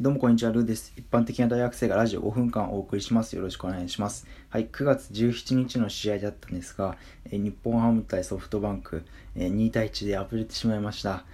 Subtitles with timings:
[0.00, 0.92] どうもこんにちは、ルーです。
[0.96, 3.36] 一般的な大学生がラジオ5分間お送りします。
[3.36, 4.26] よろしくお願いします。
[4.50, 6.96] はい、9月17日の試合だったんですが、
[7.30, 9.04] え日本ハム対ソフトバンク、
[9.36, 11.24] え2対1で敗れてしまいました。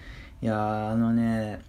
[0.42, 1.62] いやー、あのね、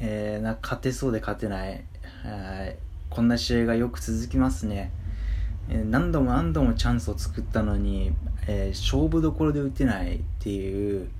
[0.00, 1.84] えー、な勝てそうで勝てない。
[2.22, 2.76] はい
[3.10, 4.90] こんな試合がよく続きますね。
[5.68, 8.12] 何度も何度もチャンスを作ったのに、
[8.46, 11.10] えー、勝負どころで打てないっていう、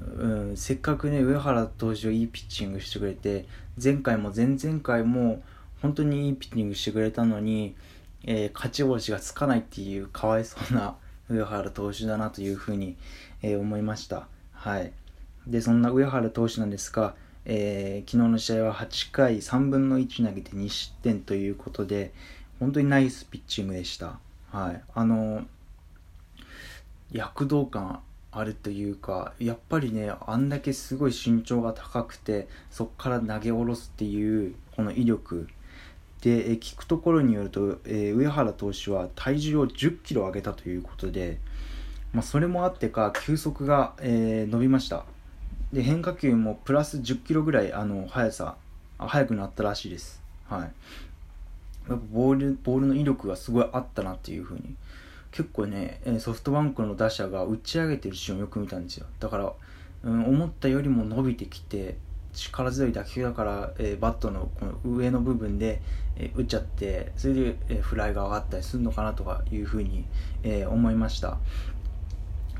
[0.00, 3.46] うん、せっかくね上原投手がいいピッチングしてくれて
[3.82, 5.42] 前回も前々回も
[5.80, 7.74] 本当にいいピッチングしてくれたのに、
[8.24, 10.96] えー、勝ち星がつかないっていうかわいそうな
[11.28, 12.96] 上原投手だなというふうに、
[13.42, 14.28] えー、思いました。
[14.52, 14.92] はい。
[15.46, 17.14] でそんな上原投手なんですが、
[17.44, 22.12] えー、昨日の試合は8回3分の1投げて2失点ということで
[22.60, 24.20] 本当にナイスピッチングでした。
[24.50, 24.82] はい。
[24.94, 25.44] あの
[27.10, 28.00] 躍動感
[28.32, 35.48] あるというかやっぱりねあんだけすごい身長が高くてそこから投げ下ろすっていうこの威力。
[36.22, 41.40] で、聞くところによると、えー、上原投手は体重を1 0キロ上げたということで、
[42.12, 45.04] まあ、それもあってか球速が、えー、伸びました。
[45.72, 48.56] で変化球もプラス1 0キロぐらいあの速さ
[48.98, 50.22] 速くなったらしいです。
[50.48, 50.60] はい。
[50.60, 50.70] やっ
[51.88, 54.76] ぱボールボールの威力がすごいあったなっていうふうに
[55.32, 59.06] 結構ねソフトバンクの打者が打ち上げてるシーンをよく見たんですよ。
[59.18, 59.52] だから、
[60.04, 61.96] うん、思ったよりも伸びてきて
[62.34, 65.80] 力強い打球だから、えー、バットのこの上の部分で、
[66.16, 70.04] えー、打っちゃってそれで、えー、フライが上がったりするのかなとかいうふうに、
[70.42, 71.38] え思いました。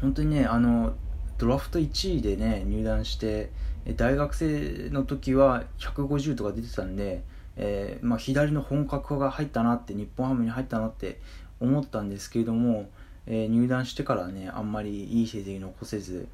[0.00, 0.94] 本当にねあの
[1.38, 3.50] ドラフト1位でね入団して
[3.96, 7.22] 大学生の時は150とか出てたんで、
[7.56, 11.20] えまあ、左の本格派が入ったなって日本ハムに入ったなって
[11.62, 12.88] 思ったんですけれども、
[13.26, 16.28] えー、入団してからねあんまりいい成績残せず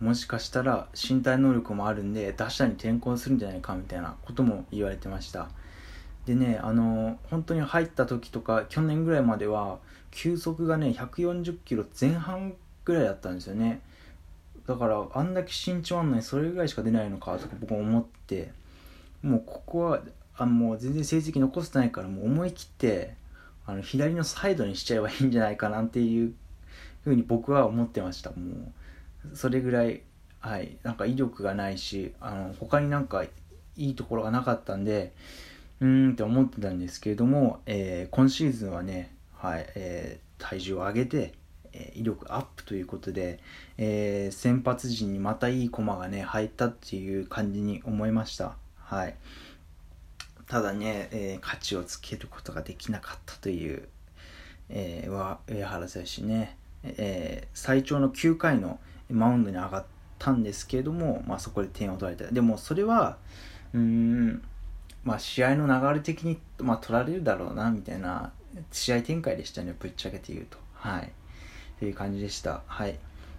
[0.00, 5.50] もしかしたら身体能力もあるんで打者に転向するんじゃないかみたいなことも言われてました。
[6.26, 9.78] でねあの本当に入った時とか去年ぐらいまでは
[10.10, 13.80] 球速がね140キロ前半ぐらいだったんですよね。
[14.66, 18.52] だからあんだけ身長あんのにそれぐらいしか出ないのかとか僕思って
[19.22, 20.00] もうここは
[20.36, 23.14] あもう全然成績残せてないからもう思い切って
[23.70, 26.34] あの左のサイドにしちゃえばいいんじゃないかなっていう
[27.04, 28.30] ふうに僕は思ってました。
[28.30, 28.72] も
[29.32, 30.02] うそれぐらい
[30.40, 30.78] はい。
[30.82, 33.30] なんか威力がないしあの他になんかい
[33.76, 35.12] いところがなかったんで
[35.80, 41.34] うーんって思ってたんですけれども、えー、今シーズンはね、はいえー、体重を上げて、
[41.72, 43.38] えー、威力アップということで、
[43.78, 48.56] え先発陣にまたいい駒がね入ったっていう感じに思いました。
[48.78, 49.14] はい。
[50.50, 53.88] ただね、えー、価値をつけることができなかったという、
[54.68, 59.84] えー、上原選手ね、えー、最長の9回のマウンドに上がっ
[60.18, 63.16] たんですけれども、まあ、そこで点を取られたでもそれは
[63.72, 64.42] うん、
[65.04, 68.32] まあ、試合の流れ的に、まあ、取られるだろうなみたいな
[68.72, 70.58] 試合展開でしたねぶっちゃけて言うと。
[70.74, 71.12] はい。
[71.78, 72.62] という感じでした。
[72.66, 72.98] はい。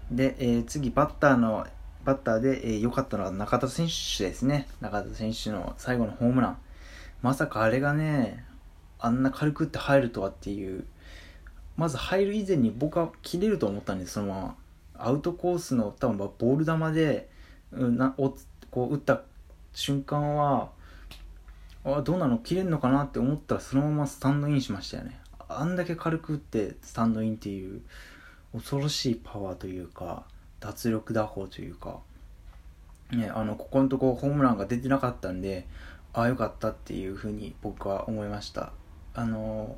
[0.09, 1.67] で、えー、次バッターの
[2.05, 4.67] バッターで良、えー、かったのは中田選手ですね。
[4.79, 6.57] 中田選手の最後のホームラン。
[7.21, 8.43] まさかあれがね
[8.99, 10.85] あんな軽くって入るとはっていう。
[11.77, 14.13] まず入る以前に僕は切れると思ったんです。
[14.13, 14.55] そのまま
[14.93, 17.29] アウトコースの多分ボール球で、
[17.71, 18.35] うん、なお
[18.69, 19.21] こう打った
[19.73, 20.69] 瞬間は
[21.85, 22.37] あどうなの？
[22.37, 25.19] 切れるのかなって思ったらそのままスタンドインしましたよね。
[25.47, 27.81] あんだけ軽く打ってスタンドインっていう
[28.53, 30.25] 恐ろしいパワーというか
[30.59, 31.99] 脱力打法というか
[33.11, 35.67] ねあのここのとこホームランが出てなかったんで
[36.13, 38.73] ああよかったっていうふうに僕は思いました。
[39.13, 39.77] あの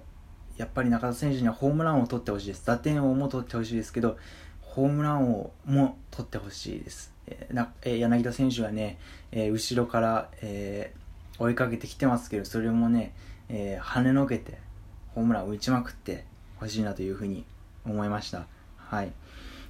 [0.57, 2.65] やっぱり中田選手にはホームランを取ってほしいです。
[2.65, 4.17] 打点王も取ってほしいですけど
[4.61, 8.97] ホームラン王も取ってほしいです、え、なえ、柳田選手はね、
[9.31, 10.93] えー、後ろから、え
[11.37, 13.13] 追いかけてきてますけどそれもね、
[13.49, 14.57] え跳ねのけて
[15.13, 16.25] ホームランを打ちまくって
[16.57, 17.45] ほしいなというふうに
[17.85, 18.47] 思いました。
[18.77, 19.11] はい。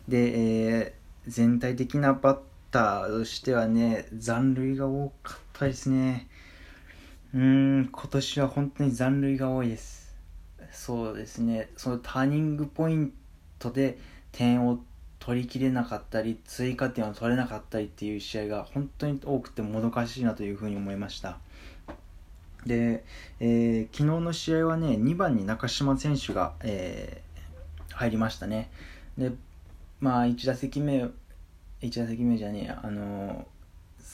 [0.08, 2.40] で、えー全体的なバッ
[2.72, 6.28] ターとしてはね残塁が多かったですね。
[7.34, 10.16] うん、今年は本当に残塁が多いです。
[10.72, 13.14] そうですね、そのターニングポイン
[13.58, 13.98] トで
[14.32, 14.80] 点を
[15.20, 21.40] 取りきれなかったり、追加点を取れなかったりっていう試合が本当に多くてもどかしいなというふうに思いました。
[22.68, 23.04] で、
[23.40, 28.70] えー、昨日の試合はね、2番に中島選手が、えー、入りましたね。
[29.18, 29.32] で、
[30.00, 31.06] まあ、1打席目、
[31.82, 33.48] 1打席目じゃねえあの、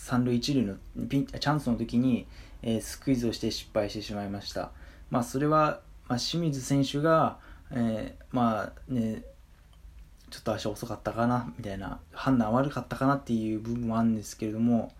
[0.01, 0.75] 三塁一塁の
[1.07, 2.27] ピンチャンスの時に、
[2.61, 4.71] えー、スクイズをして失敗してしまいました。
[5.09, 7.37] まあ、それは、まあ、清水選手が、
[7.71, 9.23] えー、まあね、
[10.29, 14.91] ちょっと足遅かったかなみたいな判断悪かったかなっていう部分もあるんですけれども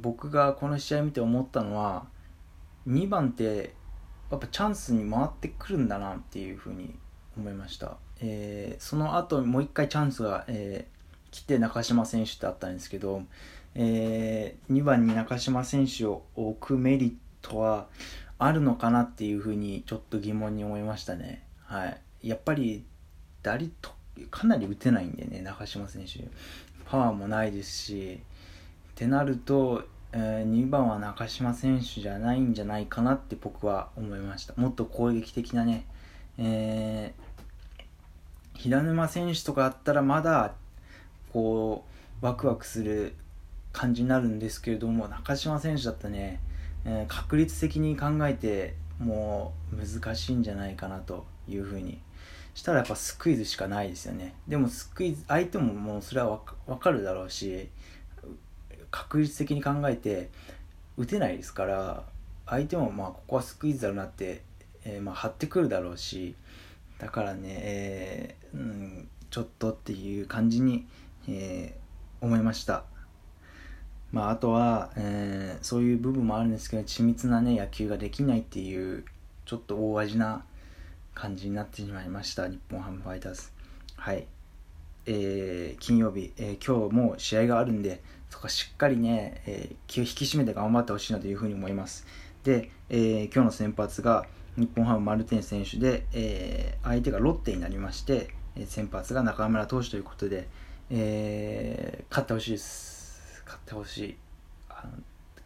[0.00, 2.06] 僕がこの試合見て思ったのは
[2.88, 3.74] 2番って
[4.30, 6.94] やっぱチャンスに回ってくるんだなっていうふうに
[7.36, 13.22] 思いました、えー、その後もう一回チャンスが、えー、来て中島選手ってあったんですけど、
[13.74, 17.12] えー、2番に中島選手を置くメリッ
[17.42, 17.86] トは
[18.38, 21.44] あるのかなっていうふうにちょっと疑問に思いましたね。
[21.64, 21.86] は
[22.22, 22.84] い、やっぱり
[23.42, 23.72] 打率
[24.30, 26.28] かなり打てないんでね中島選手。
[26.90, 28.20] パワーもないですし
[28.92, 34.54] ってなると、えー、2番は中島選手じゃないんじゃないかなって僕は思いました。
[34.56, 35.84] もっと攻撃的なね、
[36.38, 40.54] えー、平沼選手とかだったらまだ
[41.32, 41.84] こ
[42.22, 43.14] うワクワクする
[43.78, 46.40] 感じになるんですけれども中島選手だったね、
[46.84, 52.00] えー、確率的に考えてもう難しいんじゃないかなというふうに
[52.54, 57.68] したらやっぱスクイズしかないですよねでもスクイズ相手ももうそれは分かるだろうし
[58.90, 60.30] 確率的に考えて
[60.96, 62.02] 打てないですから
[62.46, 64.42] 相手もまあここはスクイズだろうなって、
[64.84, 66.34] えー、まあ張ってくるだろうし
[66.98, 70.88] だからね、えー、うん、ちょっとっていう感じに、
[71.28, 72.82] えー、思いました。
[74.12, 79.04] まあ、あとは、えー、そういう部分もあるんですけど緻密なね野球ができないっていう
[79.44, 80.44] ちょっと大味な
[81.14, 83.50] 感じになってしまいました日本ハムファイターズ。
[83.96, 84.26] はい。
[85.06, 92.06] えー、金曜日、えー、今日も試合があるんでそこしっかりね、えー、気を引き締めて頑張ってほしいなというふうに思います。
[92.44, 94.26] で、えー、今日の先発が
[94.56, 98.28] 日本ハムマルテン選手で、えー、相手がロッテになりまして
[98.66, 100.48] 先発が中村投手ということで、
[100.90, 102.97] えー、勝ってほしいです。
[103.48, 104.16] 勝ってほしい
[104.68, 104.92] あの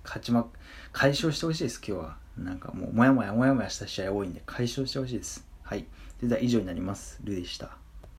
[0.04, 0.46] 勝ちま
[0.92, 5.86] 解消してほしいです今日はなんかもうモヤモヤモヤモヤした試合多いんで解消してほしいですはい。
[6.18, 7.18] それでは以上になります。
[7.24, 7.81] ルでした。